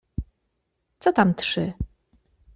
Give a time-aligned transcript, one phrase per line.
[0.99, 1.73] Co tam trzy!